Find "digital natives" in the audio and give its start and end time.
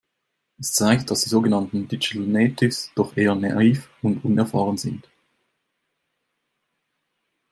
1.87-2.89